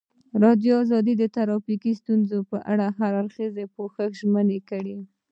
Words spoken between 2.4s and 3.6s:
په اړه د هر اړخیز